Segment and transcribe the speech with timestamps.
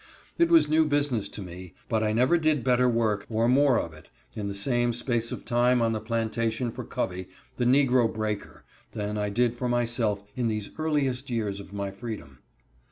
[0.39, 3.93] It was new business to me, but I never did better work, or more of
[3.93, 7.27] it, in the same space of time on the plantation for Covey,
[7.57, 12.39] the negro breaker, than I did for myself in these earliest years of my freedom.